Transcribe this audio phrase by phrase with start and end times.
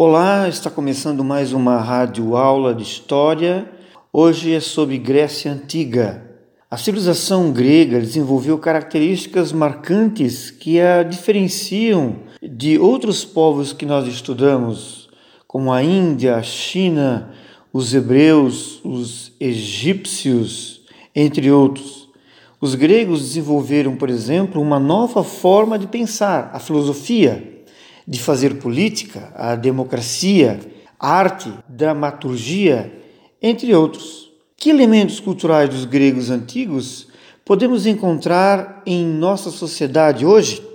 [0.00, 3.68] Olá, está começando mais uma rádio aula de história.
[4.12, 6.22] Hoje é sobre Grécia Antiga.
[6.70, 15.08] A civilização grega desenvolveu características marcantes que a diferenciam de outros povos que nós estudamos,
[15.48, 17.32] como a Índia, a China,
[17.72, 22.08] os hebreus, os egípcios, entre outros.
[22.60, 27.57] Os gregos desenvolveram, por exemplo, uma nova forma de pensar, a filosofia
[28.08, 30.58] de fazer política, a democracia,
[30.98, 32.90] a arte, dramaturgia,
[33.42, 34.32] entre outros.
[34.56, 37.08] Que elementos culturais dos gregos antigos
[37.44, 40.66] podemos encontrar em nossa sociedade hoje?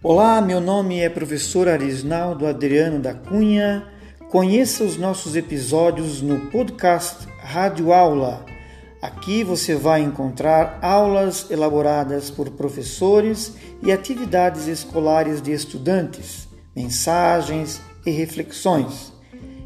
[0.00, 3.84] Olá, meu nome é professor Arisnaldo Adriano da Cunha.
[4.30, 8.55] Conheça os nossos episódios no podcast Rádio Aula
[9.00, 18.10] Aqui você vai encontrar aulas elaboradas por professores e atividades escolares de estudantes, mensagens e
[18.10, 19.12] reflexões.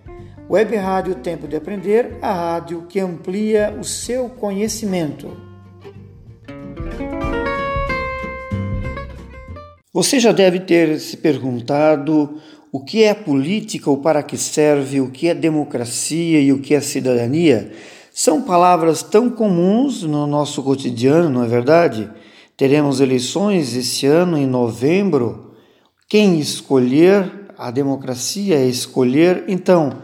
[0.49, 5.52] Web Rádio Tempo de Aprender, a rádio que amplia o seu conhecimento.
[9.93, 12.41] Você já deve ter se perguntado
[12.71, 16.73] o que é política ou para que serve, o que é democracia e o que
[16.73, 17.71] é cidadania.
[18.11, 22.09] São palavras tão comuns no nosso cotidiano, não é verdade?
[22.57, 25.53] Teremos eleições esse ano, em novembro.
[26.09, 29.43] Quem escolher, a democracia é escolher.
[29.47, 29.99] Então,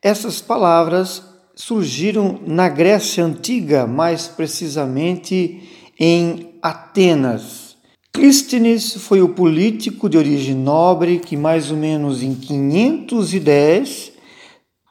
[0.00, 1.22] essas palavras
[1.54, 5.60] surgiram na Grécia Antiga, mais precisamente
[6.00, 7.65] em Atenas.
[8.16, 14.10] Clístenes foi o político de origem nobre que, mais ou menos em 510,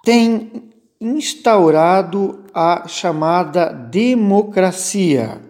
[0.04, 5.42] tem instaurado a chamada democracia.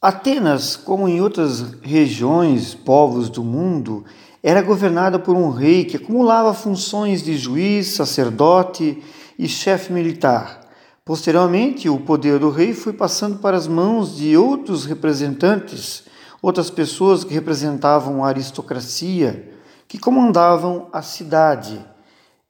[0.00, 4.04] Atenas, como em outras regiões, povos do mundo,
[4.40, 9.02] era governada por um rei que acumulava funções de juiz, sacerdote
[9.36, 10.60] e chefe militar.
[11.04, 16.11] Posteriormente, o poder do rei foi passando para as mãos de outros representantes
[16.42, 19.48] outras pessoas que representavam a aristocracia,
[19.86, 21.80] que comandavam a cidade.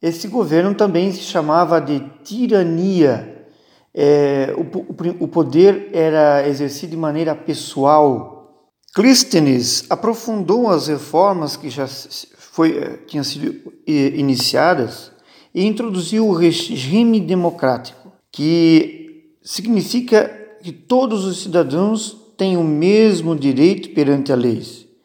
[0.00, 3.46] Esse governo também se chamava de tirania.
[3.94, 8.66] É, o, o poder era exercido de maneira pessoal.
[8.94, 15.10] Clístenes aprofundou as reformas que já foi, eh, tinham sido eh, iniciadas
[15.54, 20.28] e introduziu o regime democrático, que significa
[20.62, 24.60] que todos os cidadãos têm o mesmo direito perante a lei.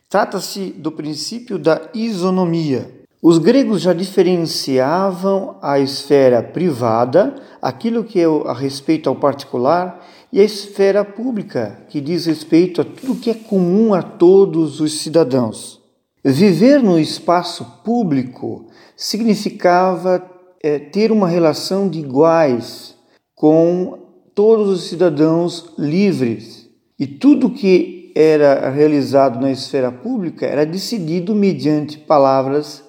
[0.10, 2.90] Trata-se do princípio da isonomia.
[3.22, 10.04] Os gregos já diferenciavam a esfera privada, aquilo que é a respeito ao particular,
[10.34, 15.00] e a esfera pública, que diz respeito a tudo que é comum a todos os
[15.00, 15.80] cidadãos.
[16.26, 18.66] Viver no espaço público
[18.96, 20.28] significava
[20.64, 22.96] é, ter uma relação de iguais
[23.36, 24.00] com
[24.34, 26.57] todos os cidadãos livres.
[27.00, 32.84] E tudo que era realizado na esfera pública era decidido mediante palavras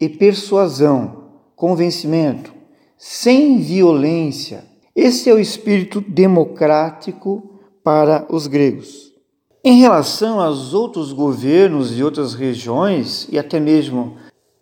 [0.00, 1.24] e persuasão,
[1.56, 2.54] convencimento,
[2.96, 4.64] sem violência.
[4.94, 9.12] Esse é o espírito democrático para os gregos.
[9.64, 14.16] Em relação aos outros governos e outras regiões, e até mesmo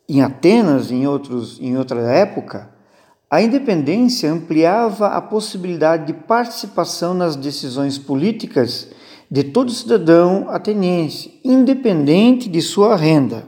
[0.08, 2.70] em Atenas, em, outros, em outra época,
[3.28, 8.88] a independência ampliava a possibilidade de participação nas decisões políticas
[9.28, 13.44] de todo cidadão ateniense, independente de sua renda.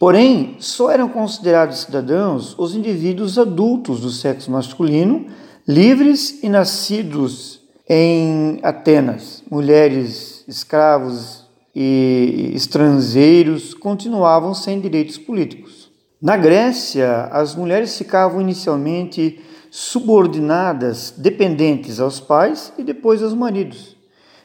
[0.00, 5.26] Porém, só eram considerados cidadãos os indivíduos adultos do sexo masculino,
[5.66, 9.42] livres e nascidos em Atenas.
[9.50, 11.44] Mulheres, escravos
[11.74, 15.77] e estrangeiros continuavam sem direitos políticos.
[16.20, 19.38] Na Grécia, as mulheres ficavam inicialmente
[19.70, 23.96] subordinadas, dependentes aos pais e depois aos maridos.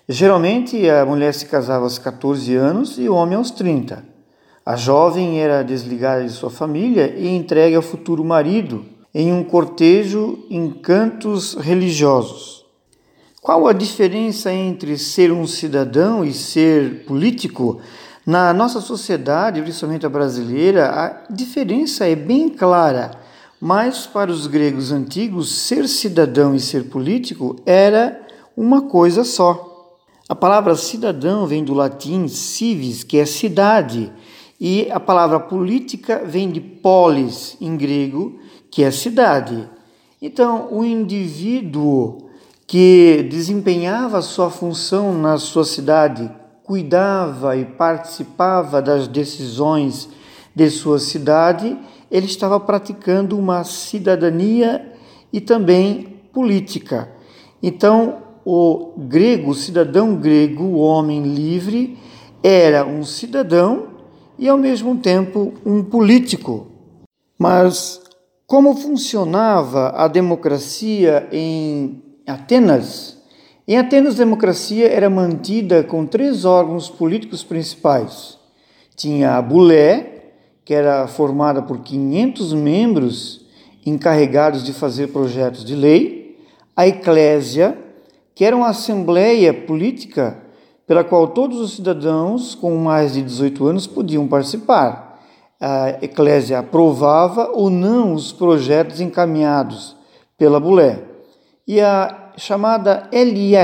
[0.08, 4.06] Geralmente, a mulher se casava aos 14 anos e o homem aos 30.
[4.64, 10.46] A jovem era desligada de sua família e entregue ao futuro marido em um cortejo
[10.52, 12.64] em cantos religiosos.
[13.42, 17.82] Qual a diferença entre ser um cidadão e ser político?
[18.26, 23.12] Na nossa sociedade, principalmente a brasileira, a diferença é bem clara,
[23.60, 28.22] mas para os gregos antigos, ser cidadão e ser político era
[28.56, 29.98] uma coisa só.
[30.30, 34.10] A palavra cidadão vem do latim civis, que é cidade,
[34.66, 38.40] E a palavra política vem de polis em grego,
[38.72, 39.70] que é cidade.
[40.22, 42.30] Então, o indivíduo
[42.66, 46.32] que desempenhava sua função na sua cidade,
[46.64, 50.10] cuidava e participava das decisões
[50.56, 51.78] de sua cidade,
[52.10, 54.94] ele estava praticando uma cidadania
[55.32, 57.10] e também política.
[57.62, 61.98] Então, o grego, o cidadão grego, o homem livre,
[62.42, 63.88] era um cidadão
[64.38, 66.68] e ao mesmo tempo um político.
[67.38, 68.02] Mas
[68.46, 73.23] como funcionava a democracia em Atenas?
[73.66, 78.38] Em Atenas, a democracia era mantida com três órgãos políticos principais.
[78.94, 80.34] Tinha a Bulé,
[80.66, 83.46] que era formada por 500 membros
[83.86, 86.38] encarregados de fazer projetos de lei,
[86.76, 87.78] a Eclésia,
[88.36, 90.38] que era uma assembleia política
[90.86, 95.22] pela qual todos os cidadãos com mais de 18 anos podiam participar.
[95.62, 99.96] A Eclésia aprovava ou não os projetos encaminhados
[100.38, 101.00] pela Bulé.
[101.66, 103.56] E a chamada LIE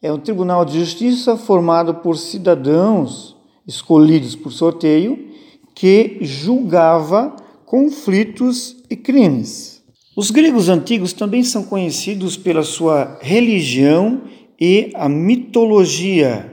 [0.00, 3.36] é um tribunal de justiça formado por cidadãos
[3.66, 5.28] escolhidos por sorteio
[5.74, 7.36] que julgava
[7.66, 9.82] conflitos e crimes.
[10.16, 14.22] Os gregos antigos também são conhecidos pela sua religião
[14.60, 16.52] e a mitologia.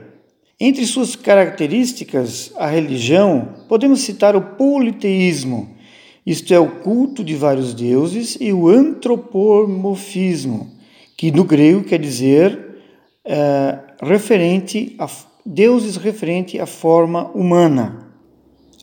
[0.60, 5.74] Entre suas características, a religião, podemos citar o politeísmo,
[6.24, 10.75] isto é, o culto de vários deuses, e o antropomorfismo,
[11.16, 12.66] que no grego quer dizer
[13.24, 15.08] é, referente a
[15.44, 18.10] deuses referente à forma humana.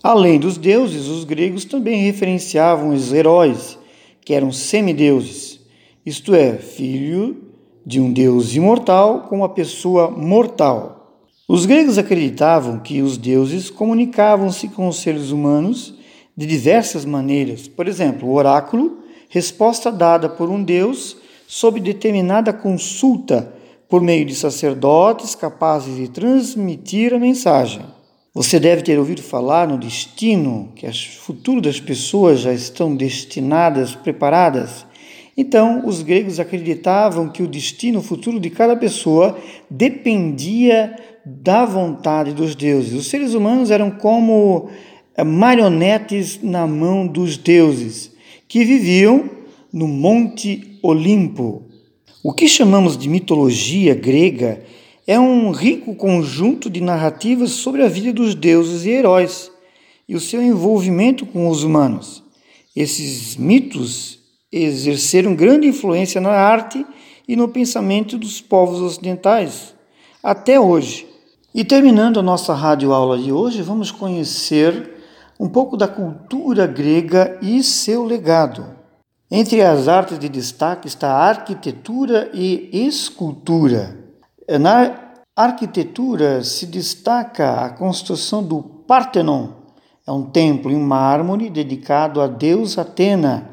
[0.01, 3.77] Além dos deuses, os gregos também referenciavam os heróis,
[4.21, 5.59] que eram semideuses,
[6.05, 7.43] isto é, filho
[7.85, 11.21] de um Deus imortal com uma pessoa mortal.
[11.47, 15.93] Os gregos acreditavam que os deuses comunicavam-se com os seres humanos
[16.35, 17.67] de diversas maneiras.
[17.67, 21.17] Por exemplo, o oráculo, resposta dada por um deus
[21.55, 23.53] sob determinada consulta
[23.87, 27.85] por meio de sacerdotes capazes de transmitir a mensagem.
[28.33, 33.93] Você deve ter ouvido falar no destino, que o futuro das pessoas já estão destinadas,
[33.93, 34.83] preparadas
[35.35, 39.35] então, os gregos acreditavam que o destino futuro de cada pessoa
[39.67, 40.95] dependia
[41.25, 42.93] da vontade dos deuses.
[42.93, 44.69] Os seres humanos eram como
[45.17, 48.11] eh, marionetes na mão dos deuses,
[48.47, 49.42] que viviam
[49.73, 51.63] no Monte Olimpo.
[52.23, 54.63] O que chamamos de mitologia grega
[55.07, 59.51] é um rico conjunto de narrativas sobre a vida dos deuses e heróis
[60.07, 62.23] e o seu envolvimento com os humanos.
[62.75, 64.19] Esses mitos
[64.51, 66.85] exerceram grande influência na arte
[67.27, 69.73] e no pensamento dos povos ocidentais,
[70.21, 71.07] até hoje.
[71.53, 74.91] E terminando a nossa rádio aula de hoje, vamos conhecer
[75.39, 78.82] um pouco da cultura grega e seu legado.
[79.35, 83.97] Entre as artes de destaque está a arquitetura e escultura.
[84.61, 84.95] Na
[85.35, 89.47] arquitetura se destaca a construção do Partenon,
[90.05, 93.49] é um templo em mármore dedicado a Deus Atena,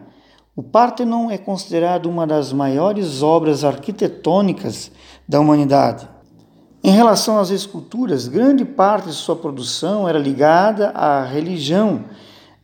[0.55, 4.93] o Partenon é considerado uma das maiores obras arquitetônicas
[5.27, 6.07] da humanidade.
[6.85, 12.05] Em relação às esculturas, grande parte de sua produção era ligada à religião,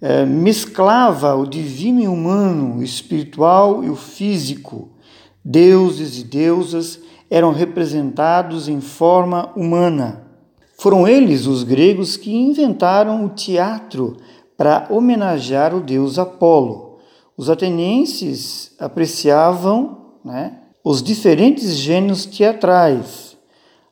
[0.01, 4.91] é, mesclava o divino e humano, o espiritual e o físico.
[5.45, 7.01] Deuses e deusas
[7.31, 10.27] eram representados em forma humana.
[10.79, 14.17] Foram eles, os gregos, que inventaram o teatro
[14.57, 16.99] para homenagear o deus Apolo.
[17.37, 23.37] Os atenienses apreciavam né, os diferentes gêneros teatrais,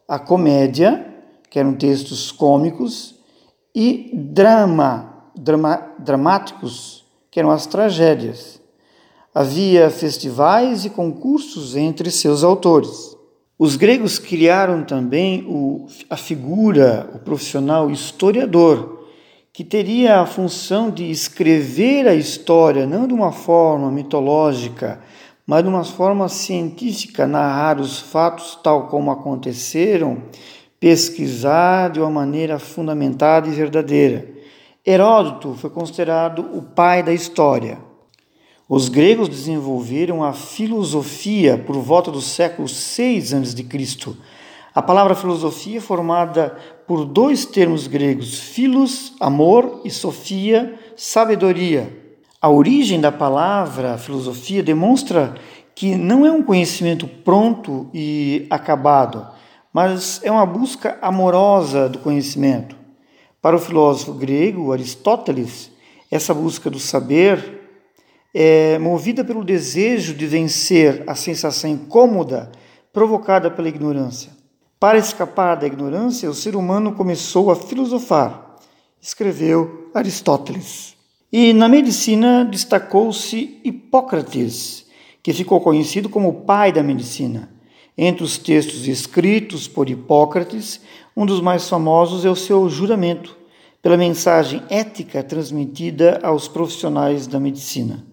[0.08, 1.06] a comédia,
[1.50, 3.14] que eram textos cômicos,
[3.74, 8.60] e drama, drama dramáticos, que eram as tragédias.
[9.34, 13.16] Havia festivais e concursos entre seus autores.
[13.58, 19.06] Os gregos criaram também o, a figura, o profissional historiador,
[19.52, 25.00] que teria a função de escrever a história, não de uma forma mitológica,
[25.46, 30.22] mas de uma forma científica, narrar os fatos tal como aconteceram,
[30.80, 34.33] pesquisar de uma maneira fundamentada e verdadeira.
[34.86, 37.78] Heródoto foi considerado o pai da história.
[38.68, 43.64] Os gregos desenvolveram a filosofia por volta do século 6 a.C.
[44.74, 46.54] A palavra filosofia é formada
[46.86, 51.90] por dois termos gregos, philos, amor, e sofia, sabedoria.
[52.38, 55.34] A origem da palavra filosofia demonstra
[55.74, 59.26] que não é um conhecimento pronto e acabado,
[59.72, 62.83] mas é uma busca amorosa do conhecimento.
[63.44, 65.70] Para o filósofo grego Aristóteles,
[66.10, 67.60] essa busca do saber
[68.32, 72.50] é movida pelo desejo de vencer a sensação incômoda
[72.90, 74.30] provocada pela ignorância.
[74.80, 78.56] Para escapar da ignorância, o ser humano começou a filosofar,
[78.98, 80.96] escreveu Aristóteles.
[81.30, 84.86] E na medicina destacou-se Hipócrates,
[85.22, 87.50] que ficou conhecido como o pai da medicina.
[87.96, 90.80] Entre os textos escritos por Hipócrates,
[91.16, 93.36] um dos mais famosos é o seu juramento,
[93.80, 98.04] pela mensagem ética transmitida aos profissionais da medicina.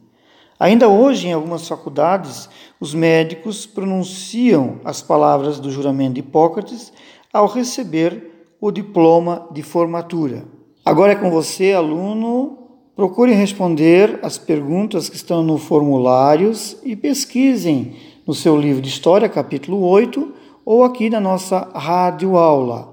[0.60, 2.48] Ainda hoje, em algumas faculdades,
[2.79, 6.93] os médicos pronunciam as palavras do juramento de Hipócrates
[7.34, 10.46] ao receber o diploma de formatura.
[10.86, 12.60] Agora é com você, aluno.
[12.96, 17.96] Procure responder as perguntas que estão no formulários e pesquisem
[18.27, 22.90] no seu livro de História, capítulo 8, ou aqui na nossa rádio aula.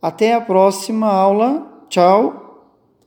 [0.00, 1.66] Até a próxima aula.
[1.88, 2.49] Tchau